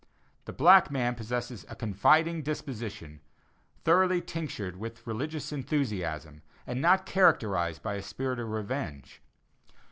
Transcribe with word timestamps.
The 0.45 0.51
black 0.51 0.89
man 0.89 1.13
possesses 1.13 1.63
a 1.69 1.75
confiding 1.75 2.41
disposition, 2.41 3.21
thoroughly 3.83 4.19
tinctured 4.19 4.77
with 4.77 5.05
religious 5.05 5.51
enthusiasm, 5.51 6.41
and 6.65 6.81
not 6.81 7.05
characterized 7.05 7.83
by 7.83 7.93
a 7.93 8.01
spirit 8.01 8.39
of 8.39 8.49
revenge. 8.49 9.21